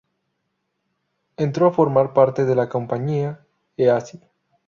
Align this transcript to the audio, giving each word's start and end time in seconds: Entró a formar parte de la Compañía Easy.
Entró 1.37 1.67
a 1.67 1.71
formar 1.73 2.11
parte 2.13 2.43
de 2.45 2.55
la 2.55 2.69
Compañía 2.69 3.45
Easy. 3.77 4.19